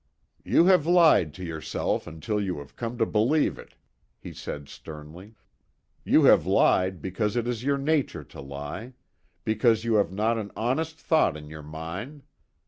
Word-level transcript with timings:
"You 0.43 0.65
have 0.65 0.87
lied 0.87 1.31
to 1.35 1.43
yourself 1.45 2.07
until 2.07 2.41
you 2.41 2.57
have 2.57 2.75
come 2.75 2.97
to 2.97 3.05
believe 3.05 3.59
it," 3.59 3.75
he 4.17 4.33
said 4.33 4.67
sternly. 4.67 5.35
"You 6.03 6.23
have 6.23 6.47
lied 6.47 7.03
because 7.03 7.35
it 7.35 7.47
is 7.47 7.61
your 7.63 7.77
nature 7.77 8.23
to 8.23 8.41
lie, 8.41 8.93
because 9.43 9.83
you 9.83 9.93
have 10.01 10.11
not 10.11 10.39
an 10.39 10.49
honest 10.55 10.97
thought 10.99 11.37
in 11.37 11.49
your 11.51 11.61
mind. 11.61 12.23